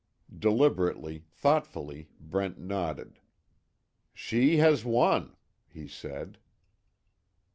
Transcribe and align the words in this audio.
Deliberately 0.35 1.25
thoughtfully, 1.29 2.09
Brent 2.19 2.57
nodded: 2.57 3.19
"She 4.15 4.57
has 4.57 4.83
won," 4.83 5.35
he 5.67 5.87
said. 5.87 6.39